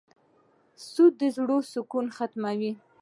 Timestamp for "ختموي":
2.17-2.71